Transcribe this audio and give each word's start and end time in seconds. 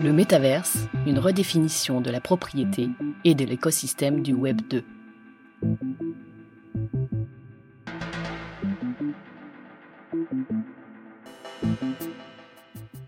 Le 0.00 0.12
métaverse, 0.12 0.88
une 1.06 1.18
redéfinition 1.18 2.00
de 2.00 2.10
la 2.10 2.20
propriété 2.20 2.88
et 3.24 3.34
de 3.34 3.44
l'écosystème 3.44 4.22
du 4.22 4.34
Web 4.34 4.60
2. 4.68 4.84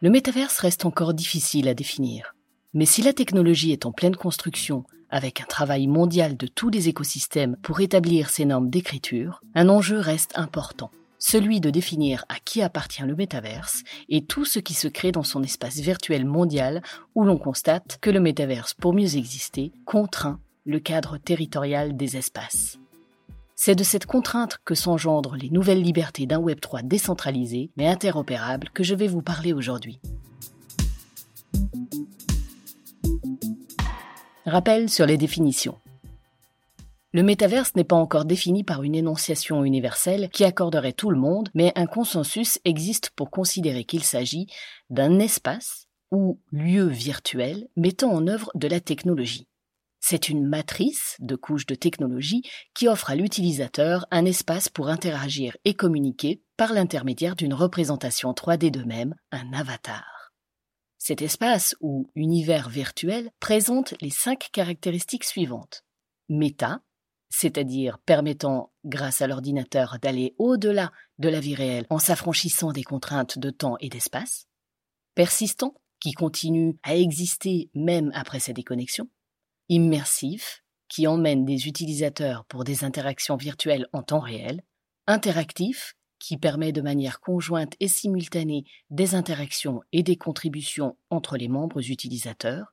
Le 0.01 0.11
métaverse 0.11 0.59
reste 0.59 0.85
encore 0.85 1.15
difficile 1.15 1.69
à 1.69 1.75
définir. 1.75 2.35
Mais 2.75 2.87
si 2.87 3.03
la 3.03 3.13
technologie 3.13 3.73
est 3.73 3.87
en 3.87 3.93
pleine 3.93 4.17
construction, 4.17 4.85
avec 5.15 5.41
un 5.41 5.45
travail 5.45 5.87
mondial 5.87 6.37
de 6.37 6.49
tous 6.49 6.71
les 6.71 6.89
écosystèmes 6.89 7.57
pour 7.63 7.81
établir 7.81 8.31
ces 8.31 8.45
normes 8.45 8.69
d'écriture, 8.69 9.41
un 9.55 9.69
enjeu 9.69 9.99
reste 9.99 10.33
important 10.35 10.91
celui 11.21 11.59
de 11.59 11.71
définir 11.71 12.27
à 12.29 12.35
qui 12.45 12.61
appartient 12.61 13.03
le 13.03 13.17
métaverse 13.17 13.83
et 14.11 14.27
tout 14.27 14.45
ce 14.45 14.59
qui 14.59 14.75
se 14.75 14.89
crée 14.89 15.11
dans 15.11 15.23
son 15.23 15.43
espace 15.43 15.79
virtuel 15.79 16.27
mondial 16.27 16.83
où 17.15 17.25
l'on 17.25 17.39
constate 17.39 17.97
que 18.03 18.11
le 18.11 18.21
métaverse, 18.21 18.75
pour 18.75 18.93
mieux 18.93 19.17
exister, 19.17 19.73
contraint 19.87 20.39
le 20.67 20.81
cadre 20.81 21.17
territorial 21.17 21.97
des 21.97 22.19
espaces. 22.19 22.79
C'est 23.55 23.75
de 23.75 23.85
cette 23.85 24.05
contrainte 24.05 24.59
que 24.67 24.75
s'engendrent 24.75 25.37
les 25.37 25.49
nouvelles 25.49 25.83
libertés 25.83 26.27
d'un 26.27 26.43
Web3 26.43 26.87
décentralisé 26.87 27.71
mais 27.79 27.87
interopérable 27.87 28.69
que 28.75 28.85
je 28.85 28.95
vais 28.95 29.09
vous 29.09 29.23
parler 29.23 29.55
aujourd'hui. 29.55 30.01
Rappel 34.47 34.91
sur 34.91 35.07
les 35.07 35.17
définitions. 35.17 35.79
Le 37.15 37.23
métaverse 37.23 37.75
n'est 37.77 37.85
pas 37.85 37.97
encore 37.97 38.27
défini 38.27 38.63
par 38.63 38.83
une 38.83 38.95
énonciation 38.95 39.65
universelle 39.65 40.29
qui 40.29 40.45
accorderait 40.45 40.93
tout 40.93 41.09
le 41.09 41.19
monde, 41.19 41.49
mais 41.55 41.73
un 41.77 41.87
consensus 41.87 42.59
existe 42.67 43.09
pour 43.17 43.31
considérer 43.31 43.85
qu'il 43.85 44.05
s'agit 44.05 44.47
d'un 44.91 45.19
espace 45.19 45.87
ou 46.11 46.41
lieu 46.53 46.87
virtuel 46.87 47.69
mettant 47.77 48.13
en 48.13 48.27
œuvre 48.27 48.51
de 48.55 48.69
la 48.69 48.81
technologie. 48.81 49.49
C'est 50.01 50.29
une 50.29 50.47
matrice 50.47 51.17
de 51.21 51.37
couches 51.37 51.65
de 51.65 51.75
technologie 51.75 52.43
qui 52.75 52.87
offre 52.87 53.09
à 53.09 53.15
l'utilisateur 53.15 54.07
un 54.11 54.27
espace 54.27 54.69
pour 54.69 54.89
interagir 54.89 55.57
et 55.65 55.73
communiquer 55.73 56.43
par 56.59 56.75
l'intermédiaire 56.75 57.35
d'une 57.35 57.55
représentation 57.55 58.33
3D 58.33 58.71
de 58.71 58.85
même, 58.85 59.15
un 59.33 59.55
avatar. 59.55 60.14
Cet 61.07 61.21
espace 61.21 61.77
ou 61.83 62.11
univers 62.15 62.71
virtuel 62.71 63.31
présente 63.39 63.93
les 64.01 64.09
cinq 64.09 64.49
caractéristiques 64.53 65.25
suivantes. 65.25 65.85
Méta, 66.31 66.81
c'est-à-dire 67.29 67.99
permettant, 67.99 68.73
grâce 68.87 69.21
à 69.21 69.27
l'ordinateur, 69.27 69.99
d'aller 70.01 70.35
au-delà 70.39 70.93
de 71.19 71.29
la 71.29 71.41
vie 71.41 71.55
réelle 71.55 71.85
en 71.91 71.99
s'affranchissant 71.99 72.73
des 72.73 72.85
contraintes 72.85 73.39
de 73.39 73.51
temps 73.51 73.77
et 73.81 73.91
d'espace, 73.91 74.47
persistant, 75.15 75.75
qui 76.01 76.13
continue 76.13 76.79
à 76.83 76.97
exister 76.97 77.69
même 77.75 78.11
après 78.15 78.41
sa 78.41 78.55
déconnexion, 78.55 79.11
immersif, 79.69 80.65
qui 80.89 81.07
emmène 81.07 81.45
des 81.45 81.69
utilisateurs 81.69 82.47
pour 82.47 82.65
des 82.65 82.83
interactions 82.83 83.37
virtuelles 83.37 83.89
en 83.93 84.03
temps 84.03 84.21
réel, 84.21 84.63
interactif, 85.07 85.97
qui 86.25 86.39
permet 86.39 86.73
de 86.73 86.81
manière 86.81 87.21
conjointe 87.21 87.75
et 87.81 87.89
simultanée 87.89 88.65
des 88.89 89.15
interactions 89.15 89.83
et 89.93 90.03
des 90.03 90.17
contributions 90.17 90.97
entre 91.11 91.37
les 91.37 91.49
membres 91.49 91.91
utilisateurs, 91.91 92.73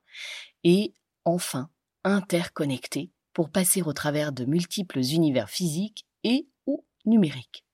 et 0.63 0.93
enfin 1.25 1.69
interconnecté, 2.05 3.11
pour 3.33 3.49
passer 3.49 3.81
au 3.81 3.91
travers 3.91 4.31
de 4.31 4.45
multiples 4.45 4.99
univers 4.99 5.49
physiques 5.49 6.05
et 6.23 6.47
ou 6.65 6.85
numériques. 7.05 7.65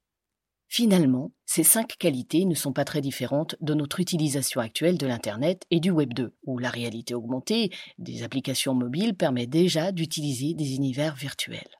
Finalement, 0.67 1.31
ces 1.45 1.63
cinq 1.63 1.95
qualités 1.99 2.45
ne 2.45 2.55
sont 2.55 2.73
pas 2.73 2.83
très 2.83 3.01
différentes 3.01 3.55
de 3.61 3.75
notre 3.75 3.99
utilisation 3.99 4.61
actuelle 4.61 4.97
de 4.97 5.05
l'Internet 5.05 5.63
et 5.69 5.79
du 5.79 5.91
Web 5.91 6.13
2, 6.15 6.35
où 6.47 6.57
la 6.57 6.71
réalité 6.71 7.13
augmentée 7.13 7.69
des 7.99 8.23
applications 8.23 8.73
mobiles 8.73 9.15
permet 9.15 9.45
déjà 9.45 9.91
d'utiliser 9.91 10.55
des 10.55 10.73
univers 10.73 11.13
virtuels. 11.13 11.77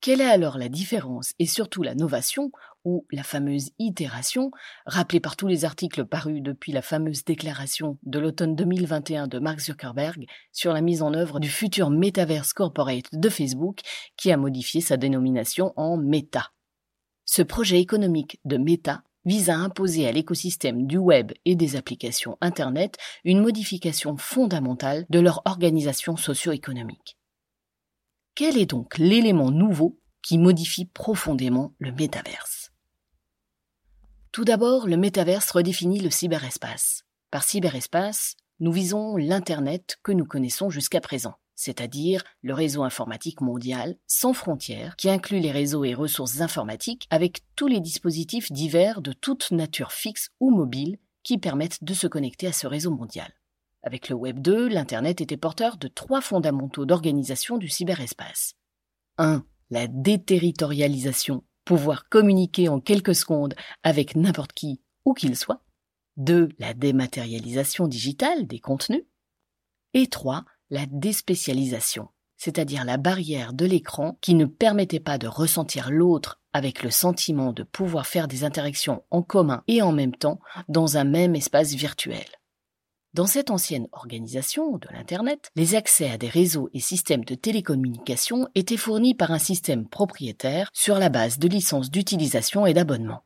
Quelle 0.00 0.20
est 0.20 0.30
alors 0.30 0.58
la 0.58 0.68
différence 0.68 1.32
et 1.38 1.46
surtout 1.46 1.82
la 1.82 1.94
novation, 1.94 2.50
ou 2.86 3.04
la 3.10 3.24
fameuse 3.24 3.70
itération, 3.80 4.52
rappelée 4.86 5.18
par 5.18 5.34
tous 5.34 5.48
les 5.48 5.64
articles 5.64 6.04
parus 6.04 6.40
depuis 6.40 6.70
la 6.70 6.82
fameuse 6.82 7.24
déclaration 7.24 7.98
de 8.04 8.20
l'automne 8.20 8.54
2021 8.54 9.26
de 9.26 9.40
Mark 9.40 9.58
Zuckerberg 9.58 10.24
sur 10.52 10.72
la 10.72 10.80
mise 10.80 11.02
en 11.02 11.12
œuvre 11.12 11.40
du 11.40 11.48
futur 11.48 11.90
Metaverse 11.90 12.52
Corporate 12.52 13.06
de 13.12 13.28
Facebook, 13.28 13.80
qui 14.16 14.30
a 14.30 14.36
modifié 14.36 14.80
sa 14.80 14.96
dénomination 14.96 15.72
en 15.74 15.96
Meta. 15.96 16.52
Ce 17.24 17.42
projet 17.42 17.80
économique 17.80 18.38
de 18.44 18.56
Meta 18.56 19.02
vise 19.24 19.50
à 19.50 19.56
imposer 19.56 20.06
à 20.06 20.12
l'écosystème 20.12 20.86
du 20.86 20.96
web 20.96 21.32
et 21.44 21.56
des 21.56 21.74
applications 21.74 22.38
Internet 22.40 22.96
une 23.24 23.42
modification 23.42 24.16
fondamentale 24.16 25.06
de 25.10 25.18
leur 25.18 25.42
organisation 25.44 26.16
socio-économique. 26.16 27.18
Quel 28.36 28.58
est 28.58 28.66
donc 28.66 28.98
l'élément 28.98 29.50
nouveau 29.50 29.98
qui 30.20 30.36
modifie 30.36 30.84
profondément 30.84 31.72
le 31.78 31.90
métaverse? 31.90 32.70
Tout 34.30 34.44
d'abord, 34.44 34.86
le 34.86 34.98
métaverse 34.98 35.50
redéfinit 35.50 36.00
le 36.00 36.10
cyberespace. 36.10 37.04
Par 37.30 37.44
cyberespace, 37.44 38.36
nous 38.60 38.72
visons 38.72 39.16
l'Internet 39.16 39.96
que 40.02 40.12
nous 40.12 40.26
connaissons 40.26 40.68
jusqu'à 40.68 41.00
présent, 41.00 41.36
c'est-à-dire 41.54 42.24
le 42.42 42.52
réseau 42.52 42.82
informatique 42.82 43.40
mondial 43.40 43.96
sans 44.06 44.34
frontières 44.34 44.96
qui 44.96 45.08
inclut 45.08 45.40
les 45.40 45.50
réseaux 45.50 45.84
et 45.84 45.94
ressources 45.94 46.42
informatiques 46.42 47.06
avec 47.08 47.40
tous 47.56 47.68
les 47.68 47.80
dispositifs 47.80 48.52
divers 48.52 49.00
de 49.00 49.14
toute 49.14 49.50
nature 49.50 49.92
fixe 49.92 50.28
ou 50.40 50.50
mobile 50.50 50.98
qui 51.22 51.38
permettent 51.38 51.82
de 51.82 51.94
se 51.94 52.06
connecter 52.06 52.48
à 52.48 52.52
ce 52.52 52.66
réseau 52.66 52.90
mondial. 52.90 53.32
Avec 53.86 54.08
le 54.08 54.16
Web 54.16 54.40
2, 54.40 54.66
l'Internet 54.66 55.20
était 55.20 55.36
porteur 55.36 55.76
de 55.76 55.86
trois 55.86 56.20
fondamentaux 56.20 56.86
d'organisation 56.86 57.56
du 57.56 57.68
cyberespace. 57.68 58.54
1. 59.18 59.44
La 59.70 59.86
déterritorialisation, 59.86 61.44
pouvoir 61.64 62.08
communiquer 62.08 62.68
en 62.68 62.80
quelques 62.80 63.14
secondes 63.14 63.54
avec 63.84 64.16
n'importe 64.16 64.54
qui, 64.54 64.80
où 65.04 65.14
qu'il 65.14 65.36
soit. 65.36 65.62
2. 66.16 66.48
La 66.58 66.74
dématérialisation 66.74 67.86
digitale 67.86 68.48
des 68.48 68.58
contenus. 68.58 69.04
Et 69.94 70.08
3. 70.08 70.44
La 70.70 70.86
déspécialisation, 70.86 72.08
c'est-à-dire 72.36 72.84
la 72.84 72.96
barrière 72.96 73.52
de 73.52 73.66
l'écran 73.66 74.18
qui 74.20 74.34
ne 74.34 74.46
permettait 74.46 74.98
pas 74.98 75.16
de 75.16 75.28
ressentir 75.28 75.92
l'autre 75.92 76.40
avec 76.52 76.82
le 76.82 76.90
sentiment 76.90 77.52
de 77.52 77.62
pouvoir 77.62 78.08
faire 78.08 78.26
des 78.26 78.42
interactions 78.42 79.04
en 79.12 79.22
commun 79.22 79.62
et 79.68 79.80
en 79.80 79.92
même 79.92 80.16
temps 80.16 80.40
dans 80.66 80.96
un 80.96 81.04
même 81.04 81.36
espace 81.36 81.74
virtuel. 81.74 82.26
Dans 83.16 83.26
cette 83.26 83.50
ancienne 83.50 83.88
organisation 83.92 84.76
de 84.76 84.88
l'Internet, 84.92 85.50
les 85.56 85.74
accès 85.74 86.10
à 86.10 86.18
des 86.18 86.28
réseaux 86.28 86.68
et 86.74 86.80
systèmes 86.80 87.24
de 87.24 87.34
télécommunication 87.34 88.46
étaient 88.54 88.76
fournis 88.76 89.14
par 89.14 89.30
un 89.30 89.38
système 89.38 89.88
propriétaire 89.88 90.68
sur 90.74 90.98
la 90.98 91.08
base 91.08 91.38
de 91.38 91.48
licences 91.48 91.90
d'utilisation 91.90 92.66
et 92.66 92.74
d'abonnement. 92.74 93.24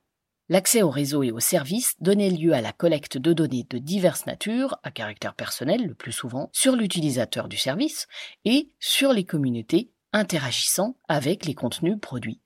L'accès 0.48 0.82
aux 0.82 0.90
réseaux 0.90 1.24
et 1.24 1.32
aux 1.32 1.40
services 1.40 1.96
donnait 1.98 2.30
lieu 2.30 2.52
à 2.52 2.60
la 2.60 2.72
collecte 2.72 3.18
de 3.18 3.32
données 3.32 3.66
de 3.68 3.78
diverses 3.78 4.26
natures, 4.26 4.78
à 4.84 4.92
caractère 4.92 5.34
personnel 5.34 5.84
le 5.84 5.94
plus 5.94 6.12
souvent, 6.12 6.50
sur 6.52 6.76
l'utilisateur 6.76 7.48
du 7.48 7.56
service 7.56 8.06
et 8.44 8.70
sur 8.78 9.12
les 9.12 9.24
communautés 9.24 9.90
interagissant 10.12 10.94
avec 11.08 11.46
les 11.46 11.54
contenus 11.54 11.98
produits. 12.00 12.40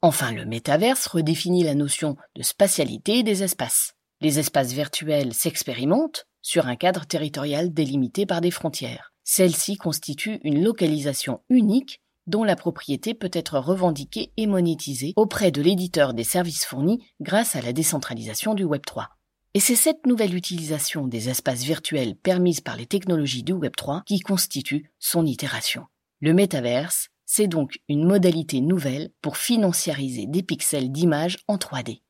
Enfin, 0.00 0.30
le 0.30 0.44
métaverse 0.44 1.08
redéfinit 1.08 1.64
la 1.64 1.74
notion 1.74 2.16
de 2.36 2.44
spatialité 2.44 3.24
des 3.24 3.42
espaces. 3.42 3.94
Les 4.20 4.38
espaces 4.38 4.72
virtuels 4.72 5.34
s'expérimentent, 5.34 6.26
sur 6.46 6.68
un 6.68 6.76
cadre 6.76 7.04
territorial 7.06 7.74
délimité 7.74 8.24
par 8.24 8.40
des 8.40 8.52
frontières. 8.52 9.12
Celle-ci 9.24 9.76
constitue 9.76 10.38
une 10.44 10.62
localisation 10.62 11.40
unique 11.50 12.00
dont 12.28 12.44
la 12.44 12.54
propriété 12.54 13.14
peut 13.14 13.32
être 13.32 13.58
revendiquée 13.58 14.30
et 14.36 14.46
monétisée 14.46 15.12
auprès 15.16 15.50
de 15.50 15.60
l'éditeur 15.60 16.14
des 16.14 16.22
services 16.22 16.64
fournis 16.64 17.04
grâce 17.20 17.56
à 17.56 17.62
la 17.62 17.72
décentralisation 17.72 18.54
du 18.54 18.64
Web3. 18.64 19.08
Et 19.54 19.60
c'est 19.60 19.74
cette 19.74 20.06
nouvelle 20.06 20.36
utilisation 20.36 21.08
des 21.08 21.30
espaces 21.30 21.64
virtuels 21.64 22.14
permise 22.14 22.60
par 22.60 22.76
les 22.76 22.86
technologies 22.86 23.42
du 23.42 23.52
Web3 23.52 24.04
qui 24.04 24.20
constitue 24.20 24.92
son 25.00 25.26
itération. 25.26 25.86
Le 26.20 26.32
métaverse, 26.32 27.08
c'est 27.24 27.48
donc 27.48 27.80
une 27.88 28.06
modalité 28.06 28.60
nouvelle 28.60 29.10
pour 29.20 29.36
financiariser 29.36 30.26
des 30.28 30.44
pixels 30.44 30.92
d'images 30.92 31.38
en 31.48 31.56
3D. 31.56 32.02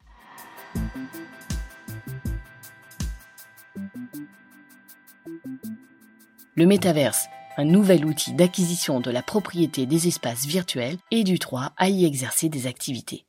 Le 6.59 6.65
métaverse, 6.65 7.27
un 7.59 7.67
nouvel 7.67 8.07
outil 8.07 8.33
d'acquisition 8.33 9.01
de 9.01 9.11
la 9.11 9.23
propriété 9.23 9.85
des 9.85 10.09
espaces 10.09 10.47
virtuels 10.47 10.97
et 11.11 11.23
du 11.23 11.37
droit 11.37 11.75
à 11.77 11.91
y 11.91 12.07
exercer 12.07 12.49
des 12.49 12.67
activités. 12.67 13.27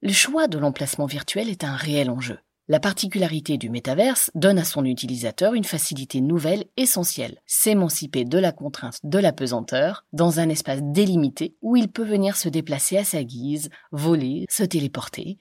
Le 0.00 0.14
choix 0.14 0.48
de 0.48 0.56
l'emplacement 0.56 1.04
virtuel 1.04 1.50
est 1.50 1.64
un 1.64 1.76
réel 1.76 2.08
enjeu. 2.08 2.38
La 2.66 2.80
particularité 2.80 3.58
du 3.58 3.68
métaverse 3.68 4.30
donne 4.34 4.58
à 4.58 4.64
son 4.64 4.86
utilisateur 4.86 5.52
une 5.52 5.64
facilité 5.64 6.22
nouvelle 6.22 6.64
essentielle, 6.78 7.42
s'émanciper 7.44 8.24
de 8.24 8.38
la 8.38 8.52
contrainte 8.52 9.00
de 9.04 9.18
la 9.18 9.34
pesanteur 9.34 10.06
dans 10.14 10.40
un 10.40 10.48
espace 10.48 10.80
délimité 10.80 11.56
où 11.60 11.76
il 11.76 11.88
peut 11.88 12.06
venir 12.06 12.36
se 12.36 12.48
déplacer 12.48 12.96
à 12.96 13.04
sa 13.04 13.22
guise, 13.22 13.68
voler, 13.92 14.46
se 14.48 14.62
téléporter. 14.62 15.36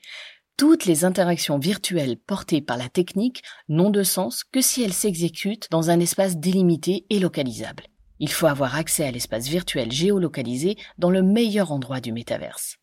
Toutes 0.60 0.84
les 0.84 1.06
interactions 1.06 1.58
virtuelles 1.58 2.18
portées 2.18 2.60
par 2.60 2.76
la 2.76 2.90
technique 2.90 3.44
n'ont 3.70 3.90
de 3.90 4.04
sens 4.04 4.44
que 4.44 4.60
si 4.60 4.84
elles 4.84 4.92
s'exécutent 4.92 5.70
dans 5.72 5.90
un 5.90 6.02
espace 6.02 6.36
délimité 6.36 7.06
et 7.10 7.20
localisable. 7.20 7.86
Il 8.20 8.30
faut 8.30 8.46
avoir 8.46 8.76
accès 8.76 9.06
à 9.06 9.12
l'espace 9.12 9.48
virtuel 9.48 9.90
géolocalisé 9.90 10.76
dans 10.98 11.12
le 11.12 11.24
meilleur 11.24 11.72
endroit 11.72 12.02
du 12.02 12.12
métaverse. 12.12 12.76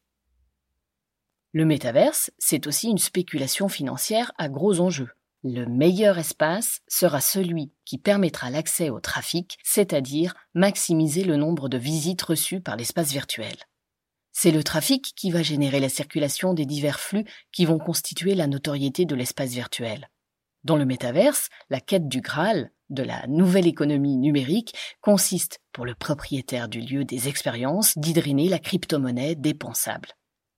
Le 1.53 1.67
métaverse, 1.67 2.31
c'est 2.39 2.67
aussi 2.67 2.89
une 2.89 2.97
spéculation 2.97 3.69
financière 3.69 4.33
à 4.39 4.49
gros 4.49 4.81
enjeux. 4.81 5.11
Le 5.45 5.67
meilleur 5.67 6.17
espace 6.17 6.81
sera 6.89 7.21
celui 7.21 7.73
qui 7.85 7.99
permettra 7.99 8.49
l'accès 8.49 8.89
au 8.89 9.01
trafic, 9.01 9.59
c'est-à-dire 9.63 10.35
maximiser 10.55 11.25
le 11.25 11.37
nombre 11.37 11.69
de 11.69 11.77
visites 11.77 12.23
reçues 12.23 12.63
par 12.63 12.77
l'espace 12.77 13.13
virtuel. 13.13 13.55
C'est 14.39 14.51
le 14.51 14.63
trafic 14.63 15.15
qui 15.17 15.31
va 15.31 15.43
générer 15.43 15.81
la 15.81 15.89
circulation 15.89 16.53
des 16.53 16.67
divers 16.67 17.01
flux 17.01 17.25
qui 17.53 17.65
vont 17.65 17.79
constituer 17.79 18.35
la 18.35 18.47
notoriété 18.47 19.07
de 19.07 19.15
l'espace 19.15 19.53
virtuel. 19.53 20.11
Dans 20.63 20.77
le 20.77 20.85
métaverse, 20.85 21.49
la 21.71 21.81
quête 21.81 22.07
du 22.07 22.21
Graal, 22.21 22.71
de 22.91 23.03
la 23.03 23.27
nouvelle 23.29 23.67
économie 23.67 24.19
numérique, 24.19 24.75
consiste, 25.01 25.61
pour 25.73 25.87
le 25.87 25.95
propriétaire 25.95 26.69
du 26.69 26.83
lieu 26.83 27.07
des 27.07 27.29
expériences, 27.29 27.97
d'hydriner 27.97 28.51
la 28.51 28.59
crypto-monnaie 28.59 29.37
dépensable. 29.37 30.11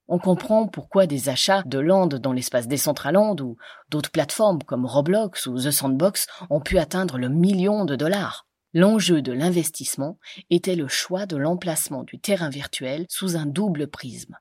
On 0.09 0.19
comprend 0.19 0.67
pourquoi 0.67 1.07
des 1.07 1.29
achats 1.29 1.63
de 1.65 1.79
land 1.79 2.09
dans 2.09 2.33
l'espace 2.33 2.67
Decentraland 2.67 3.41
ou 3.41 3.59
d'autres 3.91 4.11
plateformes 4.11 4.65
comme 4.65 4.87
Roblox 4.87 5.47
ou 5.47 5.57
The 5.57 5.71
Sandbox 5.71 6.27
ont 6.51 6.61
pu 6.61 6.81
atteindre 6.81 7.17
le 7.17 7.29
million 7.29 7.85
de 7.85 7.95
dollars. 7.95 8.48
L'enjeu 8.75 9.23
de 9.23 9.33
l'investissement 9.33 10.19
était 10.51 10.77
le 10.77 10.89
choix 10.89 11.27
de 11.27 11.37
l'emplacement 11.37 12.05
du 12.05 12.19
terrain 12.19 12.51
virtuel 12.51 13.07
sous 13.09 13.37
un 13.37 13.47
double 13.47 13.89
prisme, 13.89 14.37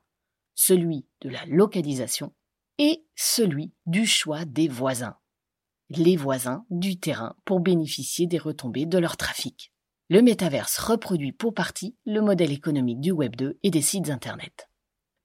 celui 0.54 1.06
de 1.22 1.30
la 1.30 1.44
localisation 1.46 2.34
et 2.78 3.04
celui 3.16 3.72
du 3.86 4.06
choix 4.06 4.44
des 4.44 4.68
voisins. 4.68 5.16
Les 5.90 6.16
voisins 6.16 6.66
du 6.68 6.98
terrain 6.98 7.36
pour 7.44 7.60
bénéficier 7.60 8.26
des 8.26 8.38
retombées 8.38 8.86
de 8.86 8.98
leur 8.98 9.16
trafic. 9.16 9.72
Le 10.10 10.22
métaverse 10.22 10.78
reproduit 10.78 11.32
pour 11.32 11.54
partie 11.54 11.96
le 12.06 12.20
modèle 12.20 12.52
économique 12.52 13.00
du 13.00 13.10
Web 13.10 13.36
2 13.36 13.58
et 13.62 13.70
des 13.70 13.82
sites 13.82 14.10
Internet. 14.10 14.68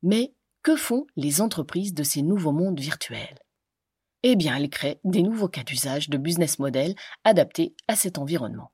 Mais 0.02 0.34
que 0.62 0.76
font 0.76 1.08
les 1.16 1.42
entreprises 1.42 1.94
de 1.94 2.04
ces 2.04 2.22
nouveaux 2.22 2.52
mondes 2.52 2.80
virtuels? 2.80 3.40
Eh 4.24 4.38
bien, 4.38 4.56
elles 4.56 4.70
créent 4.70 5.02
des 5.04 5.22
nouveaux 5.22 5.50
cas 5.50 5.64
d'usage 5.64 6.10
de 6.10 6.18
business 6.18 6.60
model 6.60 6.96
adaptés 7.26 7.76
à 7.90 7.96
cet 7.96 8.18
environnement. 8.18 8.73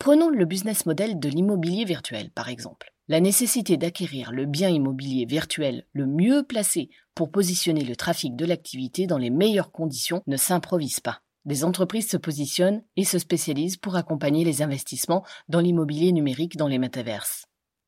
Prenons 0.00 0.30
le 0.30 0.46
business 0.46 0.86
model 0.86 1.20
de 1.20 1.28
l'immobilier 1.28 1.84
virtuel, 1.84 2.30
par 2.30 2.48
exemple. 2.48 2.90
La 3.06 3.20
nécessité 3.20 3.76
d'acquérir 3.76 4.32
le 4.32 4.46
bien 4.46 4.70
immobilier 4.70 5.26
virtuel 5.26 5.84
le 5.92 6.06
mieux 6.06 6.42
placé 6.42 6.88
pour 7.14 7.30
positionner 7.30 7.84
le 7.84 7.94
trafic 7.94 8.34
de 8.34 8.46
l'activité 8.46 9.06
dans 9.06 9.18
les 9.18 9.28
meilleures 9.28 9.72
conditions 9.72 10.22
ne 10.26 10.38
s'improvise 10.38 11.00
pas. 11.00 11.20
Des 11.44 11.64
entreprises 11.64 12.08
se 12.08 12.16
positionnent 12.16 12.82
et 12.96 13.04
se 13.04 13.18
spécialisent 13.18 13.76
pour 13.76 13.94
accompagner 13.94 14.42
les 14.42 14.62
investissements 14.62 15.22
dans 15.50 15.60
l'immobilier 15.60 16.12
numérique 16.12 16.56
dans 16.56 16.68
les 16.68 16.78
métaverses. 16.78 17.44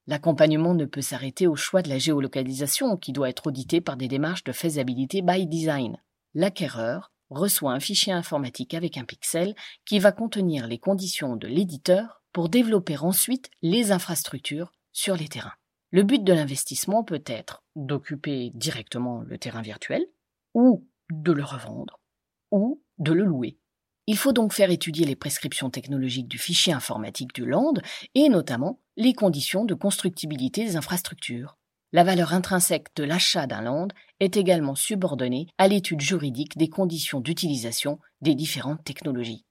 L'accompagnement 0.06 0.75
ne 0.75 0.85
peut 0.85 1.00
s'arrêter 1.00 1.47
au 1.47 1.56
choix 1.56 1.81
de 1.81 1.88
la 1.88 1.99
géolocalisation 1.99 2.99
qui 2.99 3.12
doit 3.12 3.31
être 3.31 3.47
audité 3.47 3.81
par 3.81 3.97
des 3.97 4.09
démarches 4.09 4.44
de 4.44 4.53
faisabilité 4.53 5.23
by 5.23 5.47
design. 5.47 5.97
L'acquéreur 6.35 7.11
reçoit 7.32 7.73
un 7.73 7.81
fichier 7.81 8.12
informatique 8.12 8.75
avec 8.75 8.96
un 8.96 9.05
pixel 9.05 9.55
qui 9.84 9.99
va 9.99 10.12
contenir 10.12 10.67
les 10.67 10.79
conditions 10.79 11.37
de 11.37 11.49
l'éditeur 11.49 12.23
pour 12.32 12.49
développer 12.49 12.96
ensuite 12.96 13.50
les 13.62 13.93
infrastructures 13.93 14.73
sur 14.93 15.17
les 15.17 15.29
terrains. 15.29 15.55
Le 15.90 16.02
but 16.02 16.25
de 16.25 16.32
l'investissement 16.32 17.05
peut 17.05 17.23
être 17.26 17.62
d'occuper 17.76 18.50
directement 18.55 19.20
le 19.20 19.38
terrain 19.38 19.62
virtuel, 19.62 20.06
ou 20.55 20.87
de 21.11 21.32
le 21.32 21.44
revendre, 21.44 22.00
ou 22.50 22.82
de 22.99 23.12
le 23.12 23.25
louer. 23.25 23.58
Il 24.06 24.17
faut 24.17 24.32
donc 24.32 24.52
faire 24.52 24.70
étudier 24.70 25.06
les 25.06 25.17
prescriptions 25.17 25.70
technologiques 25.70 26.28
du 26.28 26.38
fichier 26.38 26.73
informatique 26.73 27.35
du 27.35 27.46
land 27.46 27.75
et 28.14 28.28
notamment 28.28 28.81
les 28.96 29.12
conditions 29.12 29.64
de 29.64 29.75
constructibilité 29.75 30.64
des 30.64 30.76
infrastructures. 30.76 31.56
La 31.94 32.05
valeur 32.05 32.33
intrinsèque 32.33 32.89
de 32.97 33.05
l'achat 33.05 33.47
d'un 33.47 33.61
land 33.61 33.89
est 34.19 34.39
également 34.39 34.75
subordonnée 34.75 35.49
à 35.59 35.69
l'étude 35.69 36.00
juridique 36.00 36.56
des 36.56 36.69
conditions 36.69 37.21
d'utilisation 37.21 37.99
des 38.23 38.35
différentes 38.35 38.83
technologies. 38.83 39.44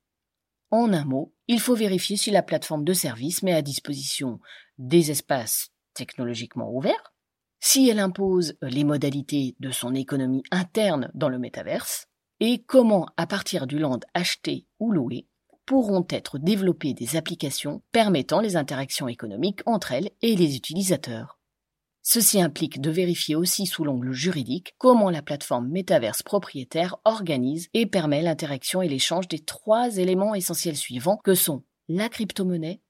En 0.71 0.91
un 0.91 1.05
mot, 1.05 1.35
il 1.47 1.59
faut 1.59 1.75
vérifier 1.75 2.17
si 2.17 2.31
la 2.31 2.41
plateforme 2.41 2.83
de 2.83 2.93
service 2.93 3.43
met 3.43 3.53
à 3.53 3.61
disposition 3.61 4.39
des 4.79 5.11
espaces 5.11 5.69
technologiquement 5.93 6.71
ouverts, 6.71 7.13
si 7.59 7.89
elle 7.89 7.99
impose 7.99 8.55
les 8.63 8.85
modalités 8.85 9.55
de 9.59 9.69
son 9.69 9.93
économie 9.93 10.43
interne 10.49 11.11
dans 11.13 11.29
le 11.29 11.37
métaverse, 11.37 12.07
et 12.39 12.63
comment, 12.63 13.05
à 13.17 13.27
partir 13.27 13.67
du 13.67 13.77
land 13.77 13.99
acheté 14.15 14.65
ou 14.79 14.91
loué, 14.91 15.27
pourront 15.67 16.07
être 16.09 16.39
développées 16.39 16.95
des 16.95 17.17
applications 17.17 17.83
permettant 17.91 18.41
les 18.41 18.55
interactions 18.55 19.07
économiques 19.07 19.61
entre 19.67 19.91
elles 19.91 20.09
et 20.23 20.35
les 20.35 20.55
utilisateurs. 20.55 21.40
Ceci 22.03 22.41
implique 22.41 22.81
de 22.81 22.89
vérifier 22.89 23.35
aussi 23.35 23.67
sous 23.67 23.83
l'angle 23.83 24.11
juridique 24.11 24.73
comment 24.79 25.11
la 25.11 25.21
plateforme 25.21 25.69
métaverse 25.69 26.23
propriétaire 26.23 26.97
organise 27.05 27.69
et 27.73 27.85
permet 27.85 28.23
l'interaction 28.23 28.81
et 28.81 28.87
l'échange 28.87 29.27
des 29.27 29.39
trois 29.39 29.97
éléments 29.97 30.33
essentiels 30.33 30.77
suivants 30.77 31.19
que 31.23 31.35
sont 31.35 31.63
la 31.87 32.09
crypto-monnaie, 32.09 32.81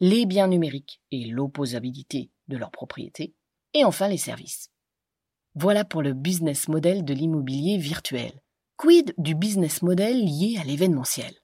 les 0.00 0.24
biens 0.24 0.48
numériques 0.48 1.02
et 1.10 1.26
l'opposabilité 1.26 2.30
de 2.48 2.56
leur 2.56 2.70
propriété, 2.70 3.34
et 3.74 3.84
enfin 3.84 4.08
les 4.08 4.18
services. 4.18 4.70
Voilà 5.54 5.84
pour 5.84 6.02
le 6.02 6.14
business 6.14 6.68
model 6.68 7.04
de 7.04 7.14
l'immobilier 7.14 7.76
virtuel. 7.76 8.32
Quid 8.76 9.14
du 9.18 9.34
business 9.34 9.82
model 9.82 10.24
lié 10.24 10.56
à 10.60 10.64
l'événementiel? 10.64 11.34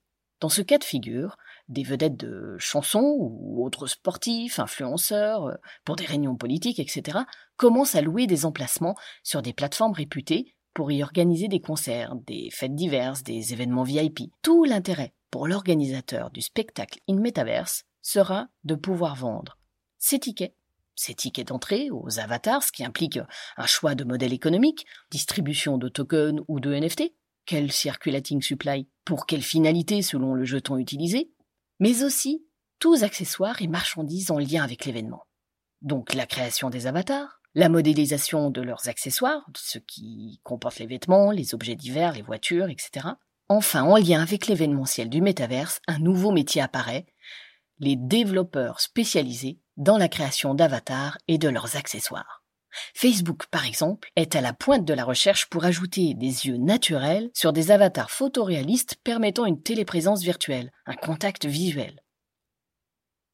Dans 0.41 0.49
ce 0.49 0.63
cas 0.63 0.79
de 0.79 0.85
figure, 0.85 1.37
des 1.71 1.83
vedettes 1.83 2.17
de 2.17 2.57
chansons 2.59 3.17
ou 3.19 3.65
autres 3.65 3.87
sportifs, 3.87 4.59
influenceurs, 4.59 5.47
euh, 5.47 5.55
pour 5.85 5.97
des 5.97 6.05
réunions 6.05 6.37
politiques, 6.37 6.79
etc., 6.79 7.21
commencent 7.57 7.95
à 7.95 8.03
louer 8.03 8.27
des 8.27 8.45
emplacements 8.45 8.97
sur 9.23 9.41
des 9.41 9.53
plateformes 9.53 9.93
réputées 9.93 10.55
pour 10.75 10.93
y 10.93 11.03
organiser 11.03 11.49
des 11.49 11.61
concerts, 11.61 12.15
des 12.27 12.51
fêtes 12.53 12.75
diverses, 12.75 13.23
des 13.23 13.53
événements 13.53 13.83
VIP. 13.83 14.31
Tout 14.43 14.65
l'intérêt 14.65 15.15
pour 15.31 15.47
l'organisateur 15.47 16.31
du 16.31 16.43
spectacle 16.43 17.01
in 17.09 17.17
Metaverse 17.17 17.85
sera 18.03 18.49
de 18.65 18.75
pouvoir 18.75 19.17
vendre 19.17 19.59
ses 19.99 20.19
tickets 20.19 20.55
ces 20.97 21.15
tickets 21.15 21.49
d'entrée 21.49 21.89
aux 21.91 22.19
avatars, 22.19 22.63
ce 22.63 22.73
qui 22.73 22.85
implique 22.85 23.19
un 23.57 23.67
choix 23.67 23.95
de 23.95 24.05
modèle 24.05 24.35
économique, 24.35 24.85
distribution 25.11 25.79
de 25.79 25.89
tokens 25.89 26.43
ou 26.47 26.61
de 26.61 26.75
NFT, 26.75 27.15
quel 27.47 27.73
circulating 27.73 28.43
supply 28.43 28.87
Pour 29.07 29.25
quelle 29.25 29.43
finalité 29.43 30.03
selon 30.03 30.35
le 30.35 30.45
jeton 30.45 30.77
utilisé? 30.77 31.31
Mais 31.81 32.05
aussi 32.05 32.47
tous 32.79 33.03
accessoires 33.03 33.61
et 33.61 33.67
marchandises 33.67 34.31
en 34.31 34.39
lien 34.39 34.63
avec 34.63 34.85
l'événement. 34.85 35.27
Donc 35.83 36.15
la 36.15 36.27
création 36.27 36.71
des 36.71 36.87
avatars, 36.87 37.41
la 37.55 37.69
modélisation 37.69 38.51
de 38.51 38.63
leurs 38.63 38.89
accessoires, 38.89 39.45
ce 39.57 39.79
qui 39.79 40.41
comporte 40.45 40.79
les 40.79 40.87
vêtements, 40.87 41.31
les 41.31 41.55
objets 41.55 41.75
divers, 41.75 42.13
les 42.13 42.23
voitures, 42.23 42.69
etc. 42.69 43.09
Enfin, 43.49 43.83
en 43.83 43.97
lien 43.97 44.23
avec 44.23 44.47
l'événementiel 44.47 45.09
du 45.09 45.21
métaverse, 45.21 45.81
un 45.89 45.99
nouveau 45.99 46.31
métier 46.31 46.63
apparaît, 46.63 47.07
les 47.81 47.97
développeurs 47.97 48.81
spécialisés 48.81 49.59
dans 49.77 49.99
la 49.99 50.09
création 50.09 50.55
d'avatars 50.55 51.19
et 51.27 51.39
de 51.39 51.49
leurs 51.49 51.77
accessoires. 51.77 52.40
Facebook, 52.95 53.47
par 53.51 53.67
exemple, 53.67 54.11
est 54.17 54.37
à 54.37 54.41
la 54.41 54.53
pointe 54.53 54.85
de 54.85 54.95
la 54.95 55.05
recherche 55.05 55.49
pour 55.49 55.65
ajouter 55.65 56.15
des 56.15 56.47
yeux 56.47 56.57
naturels 56.57 57.31
sur 57.35 57.53
des 57.53 57.71
avatars 57.71 58.11
photoréalistes 58.11 58.97
permettant 59.03 59.47
une 59.47 59.63
téléprésence 59.63 60.23
virtuelle, 60.23 60.73
un 60.87 60.95
contact 60.95 61.47
visuel. 61.47 62.03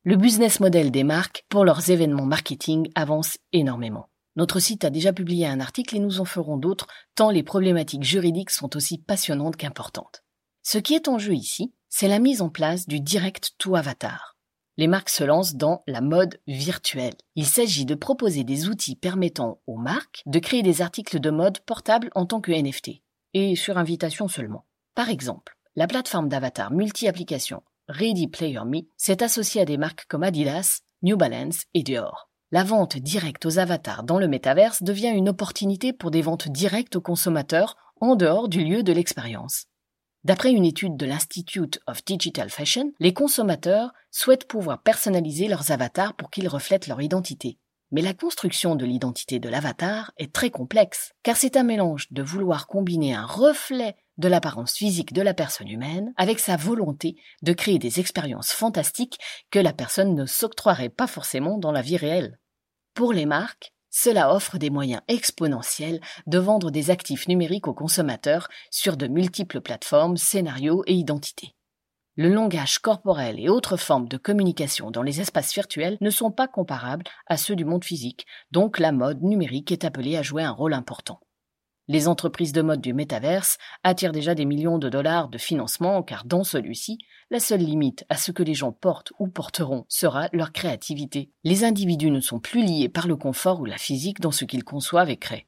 Le 0.05 0.17
business 0.17 0.61
model 0.61 0.91
des 0.91 1.05
marques 1.05 1.45
pour 1.49 1.65
leurs 1.65 1.91
événements 1.91 2.27
marketing 2.27 2.91
avance 2.95 3.39
énormément. 3.53 4.09
Notre 4.37 4.61
site 4.61 4.85
a 4.85 4.91
déjà 4.91 5.13
publié 5.13 5.47
un 5.47 5.61
article 5.61 5.97
et 5.97 5.99
nous 5.99 6.21
en 6.21 6.25
ferons 6.25 6.59
d'autres, 6.59 6.87
tant 7.15 7.31
les 7.31 7.43
problématiques 7.43 8.05
juridiques 8.05 8.51
sont 8.51 8.77
aussi 8.77 8.99
passionnantes 8.99 9.57
qu'importantes. 9.57 10.23
Ce 10.63 10.79
qui 10.79 10.95
est 10.95 11.09
en 11.09 11.19
jeu 11.19 11.35
ici, 11.35 11.73
c'est 11.89 12.09
la 12.09 12.19
mise 12.19 12.43
en 12.43 12.51
place 12.51 12.87
du 12.87 13.01
direct 13.01 13.53
to 13.59 13.75
avatar 13.75 14.36
les 14.77 14.89
marques 14.89 15.09
se 15.09 15.25
lancent 15.25 15.55
dans 15.55 15.83
la 15.87 16.01
mode 16.01 16.39
virtuelle. 16.47 17.15
Il 17.35 17.47
s'agit 17.47 17.87
de 17.87 17.95
proposer 17.95 18.45
des 18.45 18.69
outils 18.69 18.97
permettant 18.97 19.61
aux 19.67 19.79
marques 19.79 20.23
de 20.27 20.39
créer 20.39 20.63
des 20.63 20.83
articles 20.83 21.21
de 21.21 21.31
mode 21.31 21.61
portables 21.61 22.11
en 22.15 22.27
tant 22.27 22.41
que 22.41 22.53
NFT, 22.53 23.03
et 23.35 23.57
sur 23.57 23.79
invitation 23.79 24.29
seulement. 24.29 24.67
Par 24.95 25.09
exemple, 25.09 25.57
la 25.77 25.87
plateforme 25.87 26.29
d'avatar 26.29 26.73
multi-application 26.73 27.63
Ready 27.89 28.29
Player 28.29 28.61
Me 28.67 28.81
s'est 28.97 29.23
associée 29.23 29.61
à 29.61 29.65
des 29.65 29.79
marques 29.79 30.07
comme 30.09 30.25
Adidas, 30.25 30.81
New 31.03 31.17
Balance 31.17 31.65
et 31.75 31.83
Dior. 31.83 32.31
La 32.53 32.65
vente 32.65 32.97
directe 32.97 33.47
aux 33.47 33.59
avatars 33.59 34.03
dans 34.03 34.19
le 34.19 34.29
métaverse 34.29 34.83
devient 34.83 35.13
une 35.15 35.29
opportunité 35.29 35.93
pour 35.93 36.11
des 36.11 36.23
ventes 36.23 36.49
directes 36.49 36.97
aux 36.97 37.01
consommateurs 37.01 37.77
en 38.01 38.17
dehors 38.17 38.49
du 38.49 38.65
lieu 38.65 38.83
de 38.83 38.93
l'expérience. 38.93 39.67
D'après 40.27 40.51
une 40.51 40.65
étude 40.65 40.97
de 40.97 41.07
l'Institute 41.07 41.79
of 41.87 42.05
Digital 42.05 42.51
Fashion, 42.51 42.93
les 42.99 43.15
consommateurs 43.15 43.93
souhaitent 44.11 44.49
pouvoir 44.49 44.83
personnaliser 44.83 45.47
leurs 45.47 45.71
avatars 45.71 46.17
pour 46.17 46.33
qu'ils 46.33 46.49
reflètent 46.49 46.89
leur 46.89 47.01
identité. 47.01 47.61
Mais 47.93 48.03
la 48.03 48.13
construction 48.13 48.75
de 48.75 48.85
l'identité 48.85 49.39
de 49.39 49.49
l'avatar 49.49 50.11
est 50.17 50.33
très 50.33 50.51
complexe, 50.51 51.13
car 51.23 51.37
c'est 51.37 51.57
un 51.57 51.63
mélange 51.63 52.09
de 52.11 52.25
vouloir 52.25 52.67
combiner 52.67 53.15
un 53.15 53.25
reflet 53.25 53.95
de 54.19 54.27
l'apparence 54.27 54.75
physique 54.75 55.13
de 55.13 55.23
la 55.23 55.33
personne 55.33 55.69
humaine 55.69 56.13
avec 56.17 56.41
sa 56.41 56.57
volonté 56.57 57.15
de 57.43 57.53
créer 57.53 57.79
des 57.79 58.01
expériences 58.01 58.51
fantastiques 58.51 59.21
que 59.53 59.61
la 59.61 59.73
personne 59.73 60.17
ne 60.17 60.27
s'octroierait 60.27 60.89
pas 60.89 61.07
forcément 61.07 61.57
dans 61.57 61.71
la 61.71 61.83
vie 61.83 61.99
réelle. 61.99 62.41
Pour 62.95 63.13
les 63.13 63.27
marques, 63.27 63.76
cela 63.99 64.35
offre 64.35 64.59
des 64.59 64.69
moyens 64.69 65.01
exponentiels 65.09 66.03
de 66.27 66.39
vendre 66.39 66.71
des 66.71 66.91
actifs 66.91 67.29
numériques 67.29 67.67
aux 67.67 67.73
consommateurs 67.73 68.49
sur 68.71 68.99
de 68.99 69.07
multiples 69.07 69.63
plateformes, 69.63 70.19
scénarios 70.19 70.85
et 70.87 70.93
identités. 70.93 71.55
Le 72.15 72.29
langage 72.29 72.79
corporel 72.79 73.41
et 73.41 73.49
autres 73.49 73.79
formes 73.79 74.07
de 74.07 74.19
communication 74.19 74.91
dans 74.91 75.03
les 75.03 75.23
espaces 75.23 75.55
virtuels 75.55 75.97
ne 76.03 76.11
sont 76.11 76.31
pas 76.31 76.47
comparables 76.47 77.07
à 77.27 77.39
ceux 77.39 77.57
du 77.57 77.65
monde 77.65 77.85
physique, 77.85 78.27
donc 78.51 78.79
la 78.79 78.93
mode 78.93 79.23
numérique 79.23 79.73
est 79.73 79.85
appelée 79.87 80.19
à 80.19 80.23
jouer 80.23 80.43
un 80.43 80.53
rôle 80.53 80.75
important. 80.75 81.21
Les 81.89 82.09
entreprises 82.09 82.53
de 82.53 82.63
mode 82.63 82.81
du 82.81 82.93
métaverse 82.93 83.59
attirent 83.85 84.13
déjà 84.13 84.35
des 84.35 84.45
millions 84.45 84.79
de 84.79 84.89
dollars 84.89 85.29
de 85.29 85.39
financement 85.39 86.03
car 86.03 86.25
dans 86.25 86.43
celui-ci, 86.43 86.99
la 87.31 87.39
seule 87.39 87.61
limite 87.61 88.05
à 88.09 88.17
ce 88.17 88.33
que 88.33 88.43
les 88.43 88.55
gens 88.55 88.73
portent 88.73 89.13
ou 89.21 89.29
porteront 89.29 89.85
sera 89.89 90.29
leur 90.33 90.53
créativité. 90.53 91.31
Les 91.45 91.63
individus 91.63 92.11
ne 92.11 92.21
sont 92.21 92.41
plus 92.41 92.65
liés 92.65 92.89
par 92.89 93.07
le 93.07 93.17
confort 93.17 93.61
ou 93.61 93.65
la 93.67 93.79
physique 93.79 94.21
dans 94.21 94.33
ce 94.33 94.45
qu'ils 94.45 94.65
conçoivent 94.65 95.11
et 95.11 95.17
créent. 95.17 95.47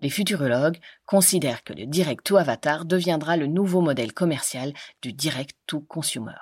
Les 0.00 0.10
futurologues 0.10 0.78
considèrent 1.06 1.64
que 1.64 1.72
le 1.72 1.86
direct 1.86 2.24
to 2.24 2.36
avatar 2.36 2.84
deviendra 2.84 3.36
le 3.36 3.46
nouveau 3.46 3.80
modèle 3.80 4.12
commercial 4.12 4.74
du 5.00 5.14
direct 5.14 5.56
to 5.66 5.80
consumer. 5.80 6.36